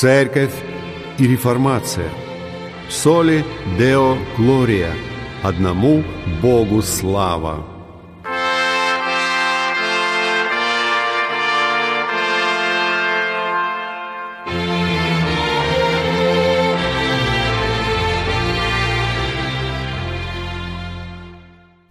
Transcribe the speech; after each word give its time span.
Церковь 0.00 0.54
и 1.18 1.26
реформация. 1.26 2.08
Соли 2.88 3.44
Део 3.78 4.16
Глория. 4.38 4.94
Одному 5.42 6.02
Богу 6.40 6.80
слава. 6.80 7.66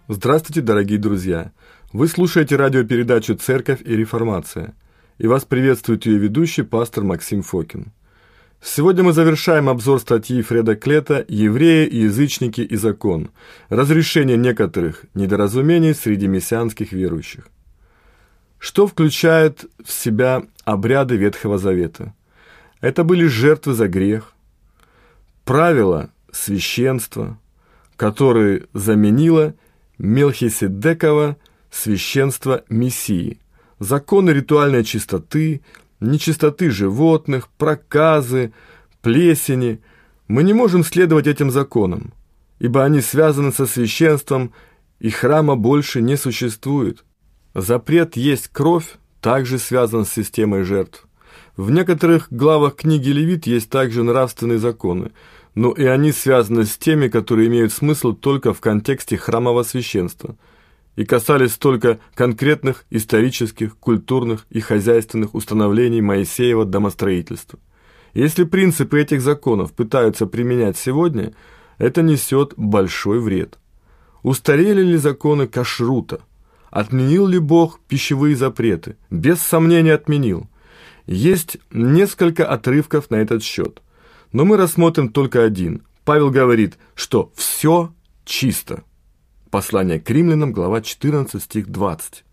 Здравствуйте, 0.08 0.62
дорогие 0.62 0.98
друзья! 0.98 1.52
Вы 1.92 2.08
слушаете 2.08 2.56
радиопередачу 2.56 3.36
«Церковь 3.36 3.82
и 3.84 3.94
реформация» 3.94 4.74
и 5.18 5.28
вас 5.28 5.44
приветствует 5.44 6.06
ее 6.06 6.18
ведущий 6.18 6.62
пастор 6.62 7.04
Максим 7.04 7.42
Фокин. 7.42 7.92
Сегодня 8.62 9.02
мы 9.02 9.14
завершаем 9.14 9.70
обзор 9.70 10.00
статьи 10.00 10.42
Фреда 10.42 10.76
Клета 10.76 11.24
«Евреи 11.28 11.92
язычники 11.92 12.60
и 12.60 12.76
закон. 12.76 13.30
Разрешение 13.70 14.36
некоторых 14.36 15.06
недоразумений 15.14 15.94
среди 15.94 16.26
мессианских 16.26 16.92
верующих». 16.92 17.48
Что 18.58 18.86
включает 18.86 19.64
в 19.82 19.90
себя 19.90 20.42
обряды 20.64 21.16
Ветхого 21.16 21.56
Завета? 21.56 22.12
Это 22.82 23.02
были 23.02 23.26
жертвы 23.26 23.72
за 23.72 23.88
грех, 23.88 24.34
правила 25.46 26.10
священства, 26.30 27.38
которые 27.96 28.66
заменило 28.74 29.54
Мелхиседекова 29.96 31.38
священство 31.70 32.62
Мессии, 32.68 33.40
законы 33.78 34.30
ритуальной 34.30 34.84
чистоты, 34.84 35.62
нечистоты 36.00 36.70
животных, 36.70 37.48
проказы, 37.56 38.52
плесени. 39.02 39.80
Мы 40.28 40.42
не 40.42 40.52
можем 40.52 40.84
следовать 40.84 41.26
этим 41.26 41.50
законам, 41.50 42.12
ибо 42.58 42.84
они 42.84 43.00
связаны 43.00 43.52
со 43.52 43.66
священством, 43.66 44.52
и 44.98 45.10
храма 45.10 45.56
больше 45.56 46.02
не 46.02 46.16
существует. 46.16 47.04
Запрет 47.54 48.16
есть 48.16 48.48
кровь 48.48 48.98
также 49.20 49.58
связан 49.58 50.04
с 50.04 50.12
системой 50.12 50.62
жертв. 50.62 51.06
В 51.56 51.70
некоторых 51.70 52.28
главах 52.30 52.76
книги 52.76 53.10
Левит 53.10 53.46
есть 53.46 53.70
также 53.70 54.02
нравственные 54.02 54.58
законы, 54.58 55.12
но 55.54 55.72
и 55.72 55.84
они 55.84 56.12
связаны 56.12 56.64
с 56.64 56.76
теми, 56.76 57.08
которые 57.08 57.48
имеют 57.48 57.72
смысл 57.72 58.12
только 58.12 58.54
в 58.54 58.60
контексте 58.60 59.16
храмового 59.16 59.62
священства 59.62 60.36
и 60.96 61.04
касались 61.04 61.56
только 61.56 61.98
конкретных 62.14 62.84
исторических, 62.90 63.76
культурных 63.78 64.46
и 64.50 64.60
хозяйственных 64.60 65.34
установлений 65.34 66.00
Моисеева 66.00 66.64
домостроительства. 66.64 67.58
Если 68.12 68.44
принципы 68.44 69.00
этих 69.00 69.22
законов 69.22 69.72
пытаются 69.72 70.26
применять 70.26 70.76
сегодня, 70.76 71.32
это 71.78 72.02
несет 72.02 72.54
большой 72.56 73.20
вред. 73.20 73.58
Устарели 74.22 74.82
ли 74.82 74.96
законы 74.96 75.46
кашрута? 75.46 76.20
Отменил 76.70 77.26
ли 77.26 77.38
Бог 77.38 77.80
пищевые 77.88 78.36
запреты? 78.36 78.96
Без 79.10 79.40
сомнения 79.40 79.94
отменил. 79.94 80.48
Есть 81.06 81.58
несколько 81.70 82.46
отрывков 82.46 83.10
на 83.10 83.16
этот 83.16 83.42
счет– 83.42 83.82
но 84.32 84.44
мы 84.44 84.56
рассмотрим 84.56 85.10
только 85.10 85.44
один. 85.44 85.82
Павел 86.04 86.30
говорит, 86.30 86.78
что 86.94 87.32
все 87.34 87.92
чисто. 88.24 88.84
Послание 89.50 89.98
к 89.98 90.08
римлянам, 90.08 90.52
глава 90.52 90.80
14, 90.80 91.42
стих 91.42 91.68
20. 91.68 92.24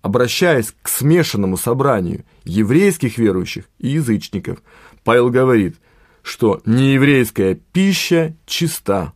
Обращаясь 0.00 0.74
к 0.82 0.88
смешанному 0.88 1.56
собранию 1.56 2.24
еврейских 2.44 3.18
верующих 3.18 3.66
и 3.78 3.88
язычников, 3.88 4.62
Павел 5.04 5.30
говорит, 5.30 5.76
что 6.22 6.62
нееврейская 6.64 7.58
пища 7.72 8.34
чиста. 8.46 9.12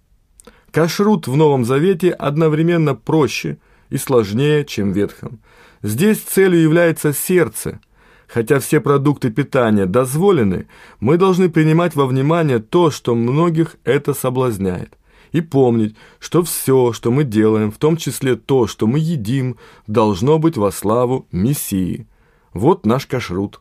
Кашрут 0.71 1.27
в 1.27 1.37
Новом 1.37 1.65
Завете 1.65 2.11
одновременно 2.11 2.95
проще 2.95 3.59
и 3.89 3.97
сложнее, 3.97 4.65
чем 4.65 4.93
в 4.93 4.97
Ветхом. 4.97 5.41
Здесь 5.83 6.19
целью 6.19 6.61
является 6.61 7.12
сердце– 7.12 7.81
Хотя 8.33 8.61
все 8.61 8.81
продукты 8.81 9.31
питания 9.31 9.87
дозволены, 9.87 10.69
мы 11.00 11.17
должны 11.17 11.50
принимать 11.50 11.97
во 11.97 12.06
внимание 12.06 12.61
то, 12.61 12.93
что 12.93 13.17
многих 13.17 13.77
это 13.83 14.15
соблазняет. 14.15 14.97
И 15.33 15.41
помнить, 15.41 15.97
что 16.19 16.43
все, 16.43 16.93
что 16.93 17.11
мы 17.11 17.25
делаем, 17.25 17.71
в 17.71 17.79
том 17.79 17.97
числе 17.97 18.37
то, 18.37 18.67
что 18.67 18.87
мы 18.87 18.99
едим, 18.99 19.57
должно 19.87 20.39
быть 20.39 20.57
во 20.57 20.73
славу 20.73 21.27
Мессии. 21.31 22.07
Вот 22.53 22.85
наш 22.87 23.07
кашрут. 23.07 23.61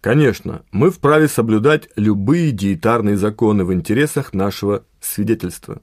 Конечно, 0.00 0.62
мы 0.72 0.90
вправе 0.90 1.28
соблюдать 1.28 1.88
любые 1.96 2.50
диетарные 2.50 3.16
законы 3.16 3.64
в 3.64 3.72
интересах 3.72 4.34
нашего 4.34 4.84
свидетельства. 5.00 5.80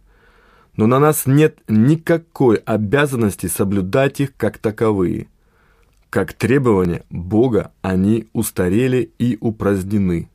Но 0.76 0.88
на 0.88 1.00
нас 1.00 1.26
нет 1.26 1.60
никакой 1.68 2.58
обязанности 2.58 3.48
соблюдать 3.48 4.20
их 4.20 4.36
как 4.36 4.58
таковые– 4.58 5.28
как 6.12 6.34
требования 6.34 7.06
Бога 7.10 7.72
они 7.82 8.28
устарели 8.34 9.14
и 9.18 9.38
упразднены. 9.40 10.30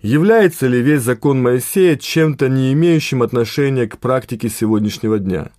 Является 0.00 0.66
ли 0.66 0.80
весь 0.80 1.02
закон 1.02 1.42
Моисея 1.42 1.96
чем-то 1.96 2.48
не 2.48 2.72
имеющим 2.72 3.22
отношения 3.22 3.86
к 3.86 3.98
практике 3.98 4.48
сегодняшнего 4.48 5.18
дня? 5.18 5.50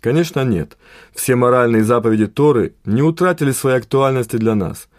Конечно, 0.00 0.44
нет. 0.44 0.76
Все 1.14 1.36
моральные 1.36 1.84
заповеди 1.84 2.26
Торы 2.26 2.74
не 2.84 3.02
утратили 3.02 3.52
своей 3.52 3.78
актуальности 3.78 4.36
для 4.36 4.54
нас– 4.54 4.88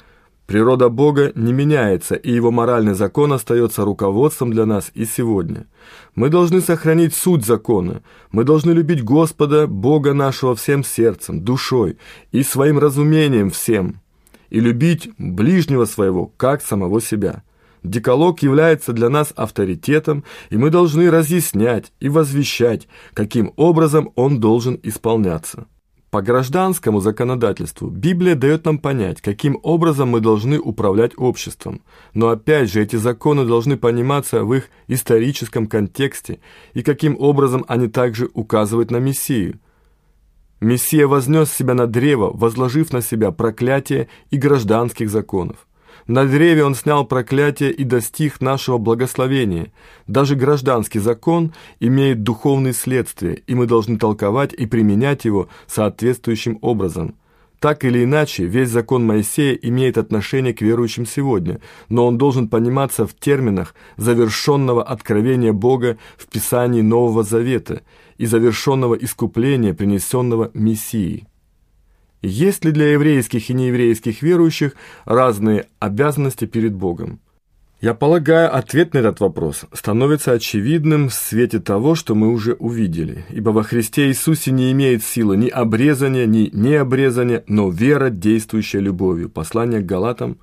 Природа 0.50 0.90
Бога 0.90 1.32
не 1.36 1.54
меняется, 1.54 2.16
и 2.16 2.32
Его 2.32 2.50
моральный 2.50 2.96
закон 2.96 3.32
остается 3.34 3.86
руководством 3.86 4.50
для 4.50 4.66
нас 4.66 4.90
и 4.96 5.06
сегодня. 5.06 5.68
Мы 6.16 6.30
должны 6.30 6.60
сохранить 6.60 7.14
суть 7.14 7.46
закона. 7.46 8.02
Мы 8.32 8.44
должны 8.44 8.72
любить 8.72 9.04
Господа, 9.04 9.68
Бога 9.68 10.16
нашего 10.16 10.56
всем 10.56 10.84
сердцем, 10.84 11.42
душой 11.42 12.00
и 12.32 12.42
своим 12.42 12.80
разумением 12.80 13.52
всем. 13.52 14.02
И 14.50 14.60
любить 14.60 15.12
ближнего 15.20 15.86
своего, 15.86 16.26
как 16.36 16.64
самого 16.64 17.00
себя. 17.00 17.44
Деколог 17.84 18.42
является 18.42 18.94
для 18.94 19.10
нас 19.10 19.34
авторитетом, 19.36 20.24
и 20.50 20.58
мы 20.58 20.70
должны 20.70 21.10
разъяснять 21.10 21.92
и 22.00 22.10
возвещать, 22.10 22.88
каким 23.14 23.54
образом 23.56 24.12
он 24.16 24.40
должен 24.40 24.80
исполняться. 24.84 25.68
По 26.12 26.24
гражданскому 26.24 27.02
законодательству 27.02 27.88
Библия 27.88 28.34
дает 28.34 28.66
нам 28.66 28.80
понять, 28.80 29.22
каким 29.22 29.60
образом 29.62 30.10
мы 30.10 30.22
должны 30.22 30.58
управлять 30.58 31.12
обществом. 31.18 31.84
Но 32.16 32.30
опять 32.30 32.72
же, 32.72 32.82
эти 32.82 32.96
законы 32.96 33.46
должны 33.46 33.78
пониматься 33.78 34.44
в 34.44 34.52
их 34.56 34.70
историческом 34.88 35.68
контексте 35.68 36.40
и 36.74 36.82
каким 36.82 37.16
образом 37.20 37.64
они 37.68 37.88
также 37.88 38.28
указывают 38.34 38.90
на 38.90 38.98
Мессию. 38.98 39.60
Мессия 40.62 41.08
вознес 41.08 41.52
себя 41.52 41.76
на 41.76 41.86
древо, 41.86 42.32
возложив 42.34 42.92
на 42.92 43.02
себя 43.02 43.32
проклятие 43.32 44.10
и 44.32 44.38
гражданских 44.38 45.12
законов. 45.12 45.68
На 46.10 46.26
древе 46.26 46.66
он 46.66 46.74
снял 46.74 47.06
проклятие 47.06 47.72
и 47.72 47.84
достиг 47.84 48.42
нашего 48.42 48.80
благословения. 48.80 49.72
Даже 50.08 50.36
гражданский 50.36 50.98
закон 50.98 51.54
имеет 51.80 52.24
духовные 52.24 52.74
следствия, 52.74 53.36
и 53.46 53.54
мы 53.54 53.68
должны 53.68 54.00
толковать 54.00 54.52
и 54.52 54.66
применять 54.66 55.26
его 55.26 55.50
соответствующим 55.68 56.58
образом. 56.64 57.14
Так 57.60 57.86
или 57.86 58.04
иначе, 58.04 58.46
весь 58.46 58.70
закон 58.70 59.06
Моисея 59.06 59.54
имеет 59.54 60.00
отношение 60.00 60.56
к 60.56 60.62
верующим 60.62 61.06
сегодня, 61.06 61.62
но 61.90 62.08
он 62.08 62.18
должен 62.18 62.48
пониматься 62.48 63.06
в 63.06 63.14
терминах 63.14 63.76
завершенного 63.98 64.82
откровения 64.82 65.54
Бога 65.54 66.00
в 66.18 66.26
Писании 66.26 66.82
Нового 66.82 67.22
Завета 67.22 67.84
и 68.18 68.26
завершенного 68.26 68.96
искупления, 68.96 69.76
принесенного 69.76 70.50
Мессией. 70.56 71.28
Есть 72.22 72.66
ли 72.66 72.72
для 72.72 72.92
еврейских 72.92 73.50
и 73.50 73.54
нееврейских 73.54 74.22
верующих 74.22 74.74
разные 75.06 75.68
обязанности 75.80 76.46
перед 76.46 76.74
Богом? 76.74 77.20
Я 77.80 77.94
полагаю, 77.94 78.54
ответ 78.54 78.94
на 78.94 78.98
этот 78.98 79.22
вопрос 79.22 79.64
становится 79.72 80.34
очевидным 80.34 81.08
в 81.08 81.14
свете 81.14 81.60
того, 81.60 81.96
что 81.96 82.14
мы 82.14 82.28
уже 82.28 82.54
увидели, 82.54 83.26
ибо 83.30 83.52
во 83.52 83.64
Христе 83.64 84.08
Иисусе 84.08 84.52
не 84.52 84.74
имеет 84.74 85.02
силы 85.02 85.38
ни 85.38 85.48
обрезания, 85.48 86.26
ни 86.26 86.50
необрезания, 86.52 87.46
но 87.48 87.70
вера, 87.70 88.10
действующая 88.10 88.82
любовью. 88.82 89.30
Послание 89.30 89.80
к 89.80 89.86
Галатам, 89.86 90.40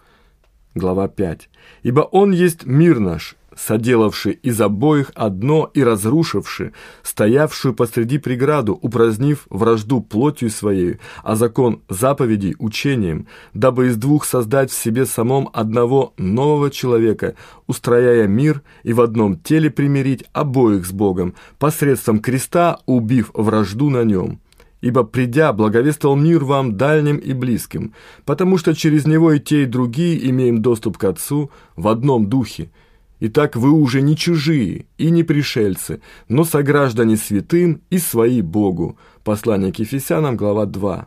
глава 0.75 1.09
5. 1.09 1.51
«Ибо 1.83 2.01
Он 2.01 2.33
есть 2.33 2.65
мир 2.65 3.01
наш, 3.01 3.37
соделавший 3.57 4.33
из 4.33 4.61
обоих 4.61 5.11
одно 5.15 5.71
и 5.75 5.83
разрушивший, 5.83 6.73
стоявшую 7.03 7.75
посреди 7.75 8.19
преграду, 8.19 8.79
упразднив 8.81 9.47
вражду 9.51 10.01
плотью 10.01 10.51
своей, 10.51 10.99
а 11.25 11.35
закон 11.37 11.83
заповедей 11.89 12.55
учением, 12.59 13.27
дабы 13.55 13.89
из 13.89 13.97
двух 13.97 14.25
создать 14.25 14.71
в 14.71 14.79
себе 14.79 15.07
самом 15.07 15.49
одного 15.53 16.13
нового 16.19 16.71
человека, 16.71 17.35
устрояя 17.67 18.27
мир 18.27 18.63
и 18.83 18.93
в 18.93 19.01
одном 19.01 19.39
теле 19.39 19.71
примирить 19.71 20.25
обоих 20.33 20.87
с 20.87 20.93
Богом, 20.93 21.35
посредством 21.59 22.21
креста 22.21 22.81
убив 22.87 23.31
вражду 23.35 23.91
на 23.91 24.05
нем» 24.05 24.41
ибо 24.83 25.03
придя, 25.05 25.53
благовествовал 25.53 26.17
мир 26.17 26.45
вам 26.45 26.77
дальним 26.77 27.17
и 27.17 27.33
близким, 27.33 27.93
потому 28.25 28.59
что 28.59 28.75
через 28.75 29.07
него 29.07 29.33
и 29.33 29.41
те, 29.41 29.63
и 29.63 29.67
другие 29.67 30.31
имеем 30.31 30.63
доступ 30.63 30.99
к 30.99 31.05
Отцу 31.05 31.51
в 31.75 31.89
одном 31.89 32.27
духе, 32.27 32.71
Итак, 33.19 33.57
вы 33.57 33.71
уже 33.71 34.03
не 34.03 34.17
чужие 34.17 34.87
и 34.99 35.11
не 35.11 35.23
пришельцы, 35.23 36.01
но 36.29 36.45
сограждане 36.45 37.17
святым 37.17 37.81
и 37.89 37.99
свои 37.99 38.43
Богу. 38.43 38.99
Послание 39.25 39.73
к 39.73 39.79
Ефесянам, 39.79 40.37
глава 40.37 40.67
2. 40.67 41.07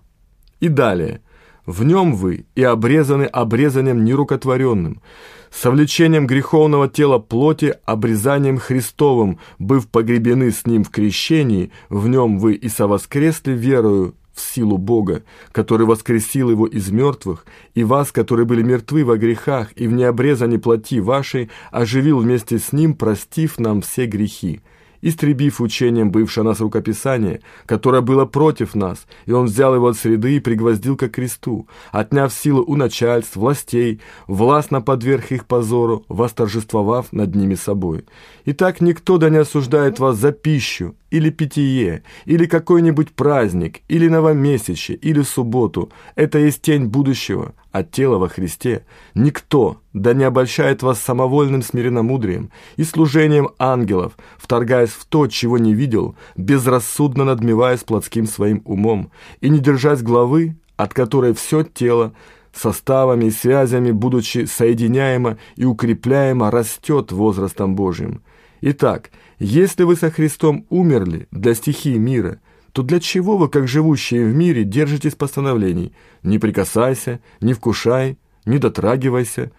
И 0.59 0.67
далее. 0.69 1.21
В 1.67 1.83
нем 1.83 2.15
вы 2.15 2.47
и 2.55 2.63
обрезаны 2.63 3.25
обрезанием 3.25 4.03
нерукотворенным, 4.03 5.03
совлечением 5.51 6.25
греховного 6.25 6.89
тела 6.89 7.19
плоти, 7.19 7.75
обрезанием 7.85 8.57
Христовым, 8.57 9.37
быв 9.59 9.87
погребены 9.87 10.51
с 10.51 10.65
ним 10.65 10.83
в 10.83 10.89
крещении, 10.89 11.71
в 11.89 12.07
нем 12.07 12.39
вы 12.39 12.55
и 12.55 12.69
совоскресли 12.69 13.51
верою 13.51 14.15
в 14.39 14.53
силу 14.53 14.77
Бога, 14.77 15.23
который 15.51 15.85
воскресил 15.85 16.49
его 16.49 16.65
из 16.65 16.89
мертвых, 16.89 17.45
и 17.75 17.83
вас, 17.83 18.11
которые 18.11 18.45
были 18.45 18.63
мертвы 18.63 19.03
во 19.03 19.17
грехах 19.17 19.71
и 19.75 19.87
в 19.87 19.93
необрезанной 19.93 20.59
плоти 20.59 20.99
вашей, 20.99 21.49
оживил 21.71 22.19
вместе 22.19 22.59
с 22.59 22.71
ним, 22.71 22.95
простив 22.95 23.59
нам 23.59 23.81
все 23.81 24.05
грехи 24.05 24.61
истребив 25.01 25.61
учением 25.61 26.11
бывшее 26.11 26.43
нас 26.43 26.59
рукописание, 26.59 27.41
которое 27.65 28.01
было 28.01 28.25
против 28.25 28.75
нас, 28.75 29.07
и 29.25 29.31
он 29.31 29.45
взял 29.45 29.75
его 29.75 29.87
от 29.87 29.97
среды 29.97 30.35
и 30.35 30.39
пригвоздил 30.39 30.97
ко 30.97 31.09
кресту, 31.09 31.67
отняв 31.91 32.33
силу 32.33 32.63
у 32.65 32.75
начальств, 32.75 33.35
властей, 33.35 34.01
властно 34.27 34.81
подверг 34.81 35.31
их 35.31 35.45
позору, 35.45 36.05
восторжествовав 36.07 37.11
над 37.13 37.35
ними 37.35 37.55
собой. 37.55 38.05
Итак, 38.45 38.81
никто 38.81 39.17
да 39.17 39.29
не 39.29 39.37
осуждает 39.37 39.99
вас 39.99 40.17
за 40.17 40.31
пищу, 40.31 40.95
или 41.11 41.29
питье, 41.29 42.03
или 42.25 42.45
какой-нибудь 42.45 43.11
праздник, 43.11 43.81
или 43.87 44.07
новомесячье, 44.07 44.95
или 44.95 45.21
субботу. 45.21 45.91
Это 46.15 46.39
есть 46.39 46.61
тень 46.61 46.85
будущего, 46.85 47.53
от 47.71 47.91
тела 47.91 48.17
во 48.17 48.29
Христе. 48.29 48.85
Никто, 49.15 49.77
да 49.93 50.13
не 50.13 50.23
обольщает 50.23 50.83
вас 50.83 50.99
самовольным 50.99 51.61
смиренномудрием 51.61 52.51
и 52.77 52.83
служением 52.83 53.49
ангелов, 53.59 54.17
вторгаясь 54.37 54.89
в 54.89 55.05
то, 55.05 55.27
чего 55.27 55.57
не 55.57 55.73
видел, 55.73 56.15
безрассудно 56.35 57.25
надмеваясь 57.25 57.83
плотским 57.83 58.27
своим 58.27 58.61
умом, 58.65 59.11
и 59.41 59.49
не 59.49 59.59
держась 59.59 60.01
главы, 60.01 60.55
от 60.77 60.93
которой 60.93 61.33
все 61.33 61.63
тело, 61.63 62.13
составами 62.53 63.25
и 63.25 63.31
связями, 63.31 63.91
будучи 63.91 64.45
соединяемо 64.45 65.37
и 65.55 65.65
укрепляемо, 65.65 66.51
растет 66.51 67.11
возрастом 67.11 67.75
Божьим. 67.75 68.21
Итак, 68.61 69.11
если 69.39 69.83
вы 69.83 69.95
со 69.95 70.11
Христом 70.11 70.65
умерли 70.69 71.27
для 71.31 71.55
стихии 71.55 71.97
мира– 71.97 72.39
то 72.71 72.83
для 72.83 72.99
чего 72.99 73.37
вы, 73.37 73.49
как 73.49 73.67
живущие 73.67 74.25
в 74.25 74.35
мире, 74.35 74.63
держитесь 74.63 75.15
постановлений 75.15 75.93
«не 76.23 76.39
прикасайся», 76.39 77.19
«не 77.41 77.53
вкушай», 77.53 78.17
«не 78.45 78.57
дотрагивайся», 78.57 79.51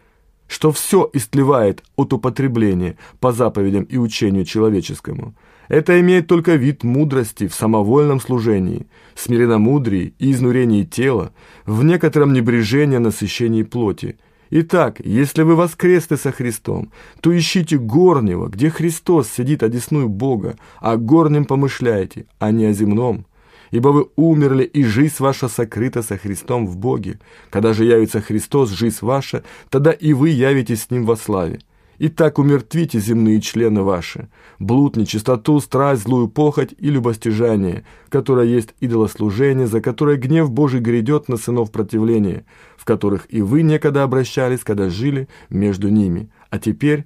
что 0.47 0.73
все 0.73 1.09
истлевает 1.13 1.83
от 1.97 2.13
употребления 2.13 2.97
по 3.21 3.33
заповедям 3.33 3.85
и 3.85 3.97
учению 3.97 4.45
человеческому. 4.45 5.35
Это 5.69 6.01
имеет 6.01 6.27
только 6.27 6.57
вид 6.57 6.83
мудрости 6.83 7.47
в 7.47 7.55
самовольном 7.55 8.21
служении, 8.21 8.89
смиренномудрии 9.15 10.15
и 10.19 10.33
изнурении 10.33 10.85
тела, 10.85 11.33
в 11.67 11.85
некотором 11.85 12.33
небрежении 12.33 12.97
насыщении 12.97 13.63
плоти– 13.63 14.19
Итак, 14.53 15.01
если 15.05 15.43
вы 15.43 15.55
воскресны 15.55 16.17
со 16.17 16.33
Христом, 16.33 16.91
то 17.21 17.37
ищите 17.37 17.79
горнего, 17.79 18.49
где 18.49 18.69
Христос 18.69 19.29
сидит 19.29 19.63
одесную 19.63 20.09
Бога, 20.09 20.57
а 20.81 20.97
горнем 20.97 21.45
помышляйте, 21.45 22.27
а 22.41 22.51
не 22.51 22.67
о 22.67 22.73
земном. 22.73 23.27
Ибо 23.71 23.89
вы 23.89 24.09
умерли, 24.17 24.65
и 24.65 24.83
жизнь 24.83 25.15
ваша 25.21 25.49
сокрыта 25.49 26.03
со 26.03 26.17
Христом 26.17 26.67
в 26.67 26.77
Боге. 26.77 27.21
Когда 27.51 27.73
же 27.73 27.85
явится 27.85 28.21
Христос, 28.21 28.71
жизнь 28.71 28.99
ваша, 29.03 29.45
тогда 29.69 29.93
и 29.93 30.13
вы 30.13 30.31
явитесь 30.31 30.83
с 30.83 30.91
Ним 30.91 31.07
во 31.07 31.15
славе. 31.15 31.61
Итак, 32.03 32.39
умертвите 32.39 32.99
земные 32.99 33.43
члены 33.43 33.83
ваши, 33.83 34.31
блуд, 34.59 34.97
нечистоту, 34.97 35.61
страсть, 35.61 36.05
злую 36.05 36.29
похоть 36.29 36.75
и 36.79 36.89
любостяжание, 36.89 37.85
которое 38.09 38.47
есть 38.47 38.71
идолослужение, 38.81 39.67
за 39.67 39.83
которое 39.83 40.17
гнев 40.17 40.51
Божий 40.51 40.81
грядет 40.81 41.29
на 41.29 41.37
сынов 41.37 41.71
противления, 41.71 42.47
в 42.81 42.87
которых 42.87 43.27
и 43.29 43.43
вы 43.43 43.61
некогда 43.61 44.05
обращались, 44.05 44.61
когда 44.61 44.89
жили 44.89 45.29
между 45.51 45.91
ними. 45.91 46.31
А 46.49 46.59
теперь 46.59 47.05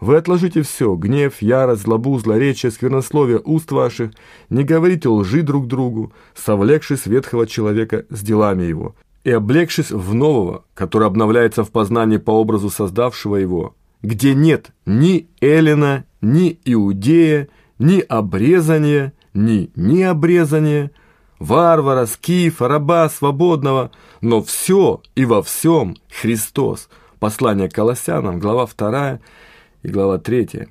вы 0.00 0.16
отложите 0.16 0.62
все, 0.62 0.94
гнев, 0.94 1.42
ярость, 1.42 1.82
злобу, 1.82 2.16
злоречие, 2.20 2.70
сквернословие 2.70 3.40
уст 3.44 3.72
ваших, 3.72 4.12
не 4.48 4.62
говорите 4.62 5.08
лжи 5.08 5.42
друг 5.42 5.66
другу, 5.66 6.12
совлекшись 6.36 7.06
ветхого 7.06 7.48
человека 7.48 8.04
с 8.10 8.20
делами 8.20 8.62
его, 8.62 8.94
и 9.24 9.32
облегшись 9.32 9.90
в 9.90 10.14
нового, 10.14 10.64
который 10.72 11.08
обновляется 11.08 11.64
в 11.64 11.72
познании 11.72 12.18
по 12.18 12.30
образу 12.30 12.70
создавшего 12.70 13.34
его, 13.34 13.74
где 14.02 14.34
нет 14.34 14.70
ни 14.86 15.26
Эллина, 15.40 16.04
ни 16.20 16.60
Иудея, 16.64 17.48
ни 17.80 17.98
обрезания, 17.98 19.12
ни 19.34 19.72
необрезания, 19.74 20.92
варвара, 21.38 22.06
скифа, 22.06 22.68
раба, 22.68 23.08
свободного, 23.08 23.90
но 24.20 24.42
все 24.42 25.02
и 25.14 25.24
во 25.24 25.42
всем 25.42 25.96
Христос. 26.10 26.88
Послание 27.18 27.68
к 27.68 27.74
Колоссянам, 27.74 28.38
глава 28.38 28.66
2 28.66 29.20
и 29.82 29.88
глава 29.88 30.18
3. 30.18 30.68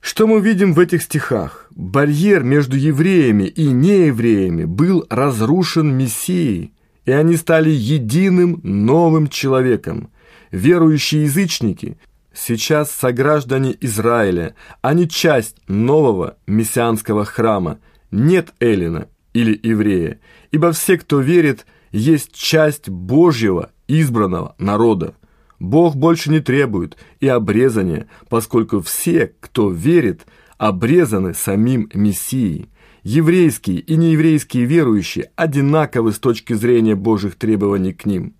Что 0.00 0.26
мы 0.26 0.40
видим 0.40 0.74
в 0.74 0.80
этих 0.80 1.02
стихах? 1.02 1.66
Барьер 1.70 2.42
между 2.42 2.76
евреями 2.76 3.44
и 3.44 3.68
неевреями 3.68 4.64
был 4.64 5.06
разрушен 5.08 5.96
Мессией, 5.96 6.72
и 7.04 7.12
они 7.12 7.36
стали 7.36 7.70
единым 7.70 8.60
новым 8.62 9.28
человеком. 9.28 10.10
Верующие 10.50 11.24
язычники 11.24 11.96
сейчас 12.34 12.90
сограждане 12.90 13.76
Израиля, 13.80 14.54
они 14.82 15.08
часть 15.08 15.56
нового 15.68 16.36
мессианского 16.46 17.24
храма. 17.24 17.78
Нет 18.10 18.52
Эллина 18.60 19.08
или 19.34 19.58
еврея, 19.62 20.20
ибо 20.52 20.72
все, 20.72 20.96
кто 20.96 21.20
верит, 21.20 21.66
есть 21.92 22.32
часть 22.32 22.88
Божьего 22.88 23.70
избранного 23.86 24.54
народа. 24.58 25.14
Бог 25.60 25.96
больше 25.96 26.30
не 26.30 26.40
требует 26.40 26.96
и 27.20 27.28
обрезания, 27.28 28.08
поскольку 28.28 28.80
все, 28.80 29.32
кто 29.40 29.70
верит, 29.70 30.26
обрезаны 30.56 31.34
самим 31.34 31.90
Мессией. 31.92 32.70
Еврейские 33.02 33.80
и 33.80 33.96
нееврейские 33.96 34.64
верующие 34.64 35.30
одинаковы 35.36 36.12
с 36.12 36.18
точки 36.18 36.54
зрения 36.54 36.94
Божьих 36.94 37.34
требований 37.34 37.92
к 37.92 38.06
ним. 38.06 38.34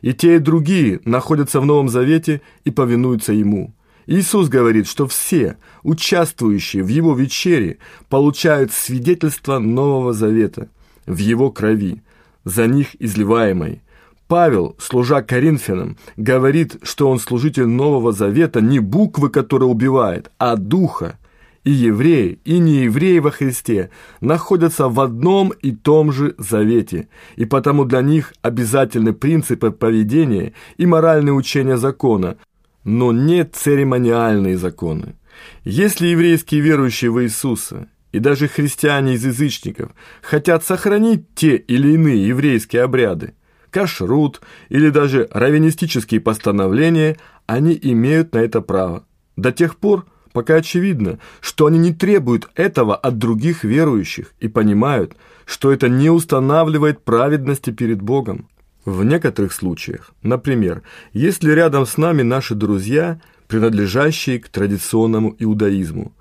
И 0.00 0.12
те, 0.12 0.36
и 0.36 0.40
другие 0.40 1.00
находятся 1.04 1.60
в 1.60 1.66
Новом 1.66 1.88
Завете 1.88 2.42
и 2.64 2.70
повинуются 2.70 3.32
Ему. 3.32 3.74
Иисус 4.06 4.48
говорит, 4.48 4.88
что 4.88 5.06
все, 5.06 5.56
участвующие 5.82 6.82
в 6.82 6.88
Его 6.88 7.14
вечере, 7.14 7.78
получают 8.08 8.72
свидетельство 8.72 9.58
Нового 9.58 10.12
Завета 10.12 10.68
в 11.06 11.18
Его 11.18 11.50
крови, 11.50 12.02
за 12.44 12.66
них 12.66 13.00
изливаемой. 13.00 13.82
Павел, 14.28 14.76
служа 14.78 15.22
Коринфянам, 15.22 15.96
говорит, 16.16 16.76
что 16.82 17.10
он 17.10 17.18
служитель 17.18 17.66
Нового 17.66 18.12
Завета 18.12 18.60
не 18.60 18.78
буквы, 18.78 19.28
которая 19.28 19.68
убивает, 19.68 20.30
а 20.38 20.56
духа, 20.56 21.18
и 21.64 21.70
евреи, 21.70 22.40
и 22.44 22.58
неевреи 22.58 23.18
во 23.18 23.30
Христе 23.30 23.90
находятся 24.20 24.88
в 24.88 24.98
одном 25.00 25.50
и 25.50 25.72
том 25.72 26.10
же 26.10 26.34
завете, 26.38 27.08
и 27.36 27.44
потому 27.44 27.84
для 27.84 28.00
них 28.00 28.32
обязательны 28.42 29.12
принципы 29.12 29.70
поведения 29.70 30.54
и 30.76 30.86
моральные 30.86 31.34
учения 31.34 31.76
закона, 31.76 32.36
но 32.84 33.12
не 33.12 33.44
церемониальные 33.44 34.56
законы. 34.58 35.16
Если 35.64 36.08
еврейские 36.08 36.60
верующие 36.60 37.10
в 37.10 37.22
Иисуса 37.22 37.88
и 38.12 38.18
даже 38.18 38.48
христиане 38.48 39.14
из 39.14 39.24
язычников 39.24 39.92
хотят 40.20 40.64
сохранить 40.64 41.34
те 41.34 41.56
или 41.56 41.92
иные 41.92 42.28
еврейские 42.28 42.82
обряды, 42.82 43.34
кашрут 43.70 44.40
или 44.68 44.90
даже 44.90 45.28
раввинистические 45.30 46.20
постановления, 46.20 47.16
они 47.46 47.78
имеют 47.80 48.34
на 48.34 48.38
это 48.38 48.60
право. 48.60 49.06
До 49.36 49.50
тех 49.50 49.76
пор, 49.76 50.06
пока 50.32 50.56
очевидно, 50.56 51.18
что 51.40 51.66
они 51.66 51.78
не 51.78 51.94
требуют 51.94 52.50
этого 52.54 52.94
от 52.94 53.18
других 53.18 53.64
верующих 53.64 54.34
и 54.40 54.48
понимают, 54.48 55.16
что 55.44 55.72
это 55.72 55.88
не 55.88 56.10
устанавливает 56.10 57.02
праведности 57.02 57.70
перед 57.70 58.00
Богом. 58.00 58.48
В 58.84 59.04
некоторых 59.04 59.52
случаях, 59.52 60.12
например, 60.22 60.82
если 61.12 61.52
рядом 61.52 61.86
с 61.86 61.96
нами 61.98 62.22
наши 62.22 62.56
друзья, 62.56 63.20
принадлежащие 63.46 64.40
к 64.40 64.48
традиционному 64.48 65.36
иудаизму, 65.38 66.12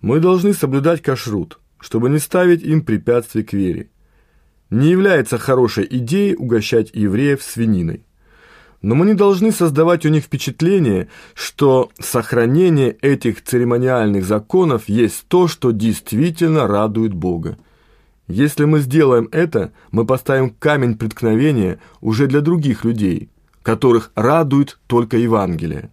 мы 0.00 0.18
должны 0.18 0.54
соблюдать 0.54 1.02
кашрут, 1.02 1.58
чтобы 1.78 2.08
не 2.08 2.18
ставить 2.18 2.62
им 2.62 2.80
препятствий 2.82 3.42
к 3.42 3.52
вере. 3.52 3.90
Не 4.70 4.90
является 4.90 5.36
хорошей 5.36 5.86
идеей 5.90 6.34
угощать 6.34 6.90
евреев 6.94 7.42
свининой. 7.42 8.04
Но 8.80 8.94
мы 8.94 9.06
не 9.06 9.14
должны 9.14 9.50
создавать 9.52 10.06
у 10.06 10.08
них 10.08 10.24
впечатление, 10.24 11.08
что 11.34 11.90
сохранение 11.98 12.92
этих 13.02 13.42
церемониальных 13.42 14.24
законов 14.24 14.88
есть 14.88 15.26
то, 15.28 15.48
что 15.48 15.72
действительно 15.72 16.66
радует 16.66 17.12
Бога. 17.12 17.58
Если 18.28 18.66
мы 18.66 18.80
сделаем 18.80 19.28
это, 19.32 19.72
мы 19.90 20.04
поставим 20.04 20.50
камень 20.50 20.96
преткновения 20.96 21.80
уже 22.02 22.26
для 22.26 22.42
других 22.42 22.84
людей, 22.84 23.30
которых 23.62 24.12
радует 24.14 24.78
только 24.86 25.16
Евангелие. 25.16 25.90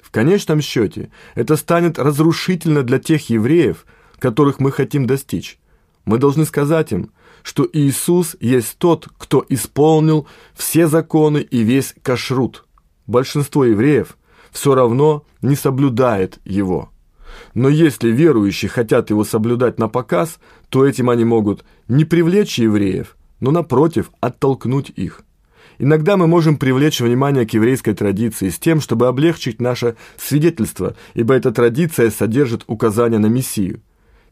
В 0.00 0.12
конечном 0.12 0.60
счете 0.60 1.10
это 1.34 1.56
станет 1.56 1.98
разрушительно 1.98 2.84
для 2.84 3.00
тех 3.00 3.28
евреев, 3.30 3.84
которых 4.20 4.60
мы 4.60 4.70
хотим 4.70 5.08
достичь. 5.08 5.58
Мы 6.04 6.18
должны 6.18 6.44
сказать 6.44 6.92
им, 6.92 7.10
что 7.42 7.68
Иисус 7.72 8.36
есть 8.38 8.78
тот, 8.78 9.08
кто 9.18 9.44
исполнил 9.48 10.28
все 10.54 10.86
законы 10.86 11.38
и 11.38 11.62
весь 11.62 11.96
кашрут. 12.02 12.64
Большинство 13.08 13.64
евреев 13.64 14.16
все 14.52 14.76
равно 14.76 15.24
не 15.40 15.56
соблюдает 15.56 16.38
его. 16.44 16.91
Но 17.54 17.68
если 17.68 18.10
верующие 18.10 18.68
хотят 18.68 19.10
его 19.10 19.24
соблюдать 19.24 19.78
на 19.78 19.88
показ, 19.88 20.38
то 20.68 20.86
этим 20.86 21.10
они 21.10 21.24
могут 21.24 21.64
не 21.88 22.04
привлечь 22.04 22.58
евреев, 22.58 23.16
но 23.40 23.50
напротив 23.50 24.10
оттолкнуть 24.20 24.90
их. 24.96 25.22
Иногда 25.78 26.16
мы 26.16 26.26
можем 26.26 26.56
привлечь 26.56 27.00
внимание 27.00 27.46
к 27.46 27.54
еврейской 27.54 27.94
традиции 27.94 28.50
с 28.50 28.58
тем, 28.58 28.80
чтобы 28.80 29.08
облегчить 29.08 29.60
наше 29.60 29.96
свидетельство, 30.16 30.94
ибо 31.14 31.34
эта 31.34 31.50
традиция 31.50 32.10
содержит 32.10 32.64
указания 32.66 33.18
на 33.18 33.26
Мессию. 33.26 33.80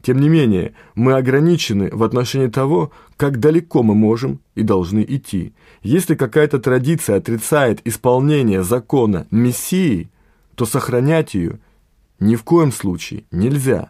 Тем 0.01 0.19
не 0.19 0.29
менее, 0.29 0.73
мы 0.95 1.13
ограничены 1.13 1.89
в 1.91 2.03
отношении 2.03 2.47
того, 2.47 2.91
как 3.17 3.39
далеко 3.39 3.83
мы 3.83 3.93
можем 3.93 4.39
и 4.55 4.63
должны 4.63 5.05
идти. 5.07 5.53
Если 5.83 6.15
какая-то 6.15 6.59
традиция 6.59 7.17
отрицает 7.17 7.81
исполнение 7.85 8.63
закона 8.63 9.27
Мессии, 9.29 10.09
то 10.55 10.65
сохранять 10.65 11.33
ее 11.33 11.59
ни 12.21 12.35
в 12.35 12.43
коем 12.43 12.71
случае 12.71 13.25
нельзя. 13.31 13.89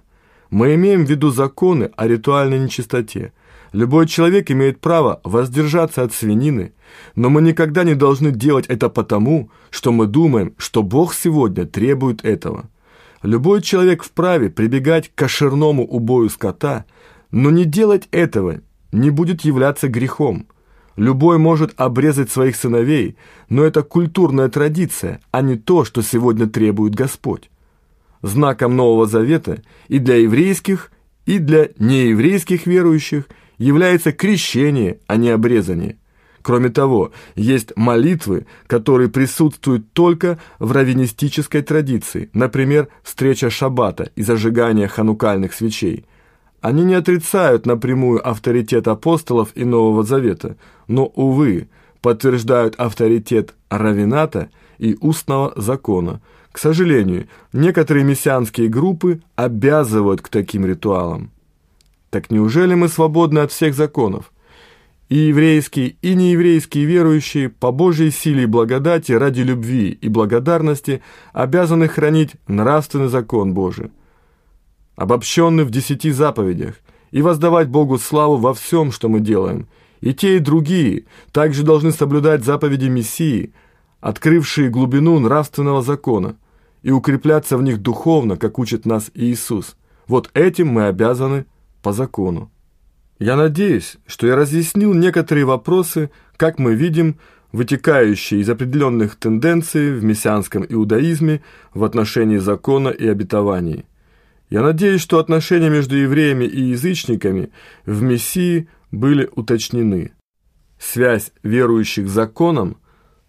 Мы 0.49 0.73
имеем 0.75 1.05
в 1.05 1.09
виду 1.09 1.31
законы 1.31 1.91
о 1.95 2.07
ритуальной 2.07 2.59
нечистоте. 2.59 3.33
Любой 3.73 4.07
человек 4.07 4.49
имеет 4.49 4.79
право 4.79 5.21
воздержаться 5.23 6.01
от 6.01 6.13
свинины, 6.13 6.73
но 7.15 7.29
мы 7.29 7.41
никогда 7.41 7.83
не 7.83 7.93
должны 7.93 8.31
делать 8.31 8.65
это 8.67 8.89
потому, 8.89 9.51
что 9.69 9.91
мы 9.91 10.07
думаем, 10.07 10.53
что 10.57 10.81
Бог 10.81 11.13
сегодня 11.13 11.65
требует 11.65 12.25
этого. 12.25 12.69
Любой 13.21 13.61
человек 13.61 14.03
вправе 14.03 14.49
прибегать 14.49 15.09
к 15.09 15.15
кошерному 15.15 15.85
убою 15.85 16.29
скота, 16.29 16.85
но 17.31 17.49
не 17.49 17.65
делать 17.65 18.07
этого 18.11 18.61
не 18.91 19.09
будет 19.09 19.41
являться 19.41 19.87
грехом. 19.87 20.47
Любой 20.95 21.37
может 21.37 21.73
обрезать 21.77 22.31
своих 22.31 22.55
сыновей, 22.55 23.15
но 23.47 23.63
это 23.63 23.83
культурная 23.83 24.49
традиция, 24.49 25.21
а 25.31 25.41
не 25.41 25.55
то, 25.55 25.85
что 25.85 26.01
сегодня 26.01 26.47
требует 26.47 26.95
Господь. 26.95 27.50
Знаком 28.21 28.75
Нового 28.75 29.05
Завета 29.05 29.61
и 29.87 29.99
для 29.99 30.15
еврейских, 30.15 30.91
и 31.25 31.39
для 31.39 31.69
нееврейских 31.79 32.65
верующих 32.65 33.27
является 33.57 34.11
крещение, 34.11 34.99
а 35.07 35.17
не 35.17 35.29
обрезание. 35.29 35.97
Кроме 36.41 36.69
того, 36.69 37.11
есть 37.35 37.71
молитвы, 37.75 38.47
которые 38.67 39.09
присутствуют 39.09 39.93
только 39.93 40.39
в 40.59 40.71
раввинистической 40.71 41.61
традиции, 41.61 42.29
например, 42.33 42.87
встреча 43.03 43.49
шаббата 43.49 44.11
и 44.15 44.23
зажигание 44.23 44.87
ханукальных 44.87 45.53
свечей. 45.53 46.05
Они 46.61 46.83
не 46.83 46.95
отрицают 46.95 47.65
напрямую 47.65 48.27
авторитет 48.27 48.87
апостолов 48.87 49.49
и 49.55 49.65
Нового 49.65 50.03
Завета, 50.03 50.57
но, 50.87 51.05
увы, 51.05 51.69
подтверждают 52.01 52.75
авторитет 52.75 53.53
равината 53.69 54.49
и 54.81 54.97
устного 54.99 55.53
закона. 55.55 56.19
К 56.51 56.57
сожалению, 56.57 57.27
некоторые 57.53 58.03
мессианские 58.03 58.67
группы 58.67 59.21
обязывают 59.37 60.21
к 60.21 60.27
таким 60.27 60.65
ритуалам. 60.65 61.31
Так 62.09 62.29
неужели 62.31 62.73
мы 62.73 62.89
свободны 62.89 63.39
от 63.39 63.51
всех 63.51 63.75
законов? 63.75 64.31
и 65.11 65.27
еврейские, 65.27 65.97
и 66.01 66.15
нееврейские 66.15 66.85
верующие 66.85 67.49
по 67.49 67.73
Божьей 67.73 68.11
силе 68.11 68.43
и 68.43 68.45
благодати 68.45 69.11
ради 69.11 69.41
любви 69.41 69.89
и 69.89 70.07
благодарности 70.07 71.01
обязаны 71.33 71.89
хранить 71.89 72.35
нравственный 72.47 73.09
закон 73.09 73.53
Божий, 73.53 73.91
обобщенный 74.95 75.65
в 75.65 75.69
десяти 75.69 76.11
заповедях, 76.11 76.75
и 77.11 77.21
воздавать 77.21 77.67
Богу 77.67 77.97
славу 77.97 78.37
во 78.37 78.53
всем, 78.53 78.93
что 78.93 79.09
мы 79.09 79.19
делаем. 79.19 79.67
И 79.99 80.13
те, 80.13 80.37
и 80.37 80.39
другие 80.39 81.03
также 81.33 81.63
должны 81.63 81.91
соблюдать 81.91 82.45
заповеди 82.45 82.87
Мессии, 82.87 83.51
открывшие 84.01 84.69
глубину 84.69 85.19
нравственного 85.19 85.81
закона, 85.81 86.35
и 86.81 86.91
укрепляться 86.91 87.57
в 87.57 87.63
них 87.63 87.77
духовно, 87.77 88.35
как 88.37 88.57
учит 88.59 88.85
нас 88.85 89.11
Иисус. 89.13 89.77
Вот 90.07 90.31
этим 90.33 90.67
мы 90.67 90.87
обязаны 90.87 91.45
по 91.83 91.93
закону. 91.93 92.51
Я 93.19 93.35
надеюсь, 93.35 93.97
что 94.07 94.25
я 94.25 94.35
разъяснил 94.35 94.95
некоторые 94.95 95.45
вопросы, 95.45 96.09
как 96.37 96.57
мы 96.57 96.73
видим, 96.73 97.17
вытекающие 97.51 98.39
из 98.39 98.49
определенных 98.49 99.15
тенденций 99.15 99.93
в 99.93 100.03
мессианском 100.03 100.65
иудаизме 100.67 101.43
в 101.73 101.83
отношении 101.83 102.37
закона 102.37 102.89
и 102.89 103.07
обетований. 103.07 103.85
Я 104.49 104.63
надеюсь, 104.63 105.01
что 105.01 105.19
отношения 105.19 105.69
между 105.69 105.95
евреями 105.95 106.45
и 106.45 106.61
язычниками 106.61 107.51
в 107.85 108.01
Мессии 108.01 108.67
были 108.91 109.29
уточнены. 109.35 110.13
Связь 110.79 111.31
верующих 111.43 112.09
с 112.09 112.11
законом 112.11 112.77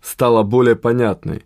стала 0.03 0.43
более 0.43 0.77
понятной, 0.77 1.45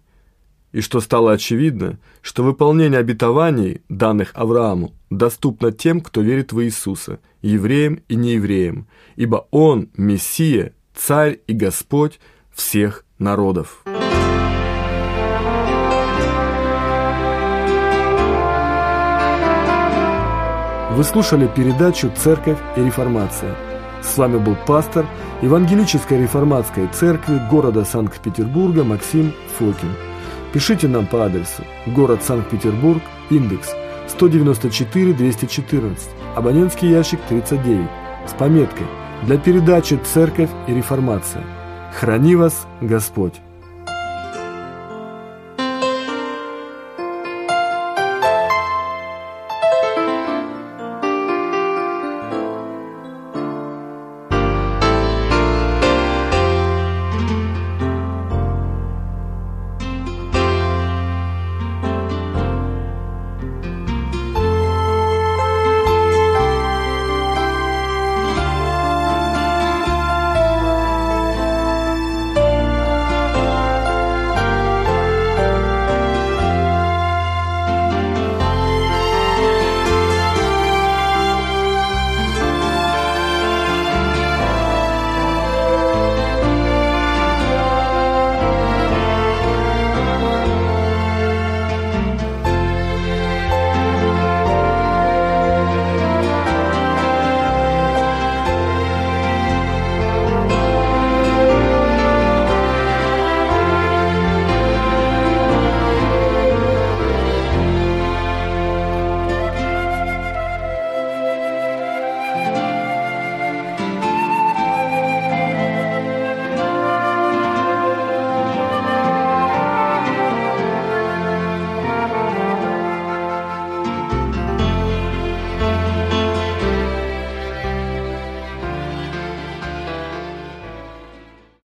и 0.72 0.80
что 0.80 1.00
стало 1.00 1.32
очевидно, 1.32 1.98
что 2.22 2.42
выполнение 2.42 2.98
обетований, 2.98 3.82
данных 3.88 4.32
Аврааму, 4.34 4.92
доступно 5.10 5.72
тем, 5.72 6.00
кто 6.00 6.20
верит 6.20 6.52
в 6.52 6.62
Иисуса, 6.62 7.20
евреям 7.42 8.00
и 8.08 8.16
неевреям, 8.16 8.88
ибо 9.14 9.46
Он– 9.50 9.88
Мессия, 9.96 10.72
Царь 10.94 11.38
и 11.46 11.52
Господь 11.52 12.18
всех 12.52 13.04
народов. 13.18 13.84
Вы 20.96 21.04
слушали 21.04 21.46
передачу 21.54 22.10
«Церковь 22.16 22.58
и 22.75 22.80
реформация». 22.80 23.75
С 24.06 24.16
вами 24.16 24.38
был 24.38 24.56
пастор 24.66 25.06
Евангелической 25.42 26.22
реформатской 26.22 26.86
церкви 26.88 27.40
города 27.50 27.84
Санкт-Петербурга 27.84 28.84
Максим 28.84 29.34
Фокин. 29.58 29.94
Пишите 30.52 30.88
нам 30.88 31.06
по 31.06 31.25
адресу 31.25 31.64
город 31.86 32.22
Санкт-Петербург, 32.22 33.02
индекс 33.30 33.75
194-214, 34.18 35.98
абонентский 36.36 36.88
ящик 36.88 37.20
39, 37.28 37.88
с 38.26 38.32
пометкой 38.32 38.86
«Для 39.25 39.38
передачи 39.38 39.98
«Церковь 40.14 40.50
и 40.66 40.75
реформация». 40.75 41.44
Храни 41.98 42.36
вас 42.36 42.66
Господь! 42.80 43.34